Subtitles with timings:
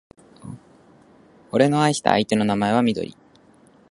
[1.51, 3.15] 俺の愛した相手の名前はみどり